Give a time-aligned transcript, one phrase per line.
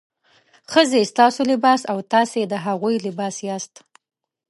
[0.71, 3.73] ښځې ستاسو لباس او تاسې د هغوی لباس یاست.